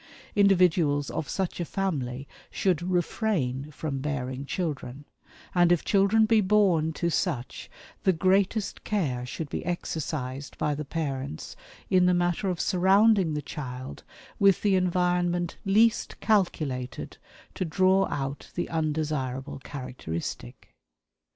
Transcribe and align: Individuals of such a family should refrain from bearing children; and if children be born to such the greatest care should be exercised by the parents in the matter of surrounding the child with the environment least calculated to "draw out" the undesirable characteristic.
Individuals 0.35 1.11
of 1.11 1.29
such 1.29 1.59
a 1.59 1.63
family 1.63 2.27
should 2.49 2.81
refrain 2.81 3.69
from 3.69 3.99
bearing 3.99 4.47
children; 4.47 5.05
and 5.53 5.71
if 5.71 5.85
children 5.85 6.25
be 6.25 6.41
born 6.41 6.91
to 6.91 7.11
such 7.11 7.69
the 8.01 8.11
greatest 8.11 8.83
care 8.83 9.27
should 9.27 9.47
be 9.47 9.63
exercised 9.63 10.57
by 10.57 10.73
the 10.73 10.83
parents 10.83 11.55
in 11.87 12.07
the 12.07 12.15
matter 12.15 12.49
of 12.49 12.59
surrounding 12.59 13.35
the 13.35 13.43
child 13.43 14.03
with 14.39 14.63
the 14.63 14.73
environment 14.73 15.57
least 15.65 16.19
calculated 16.19 17.19
to 17.53 17.63
"draw 17.63 18.07
out" 18.07 18.49
the 18.55 18.69
undesirable 18.69 19.59
characteristic. 19.59 20.73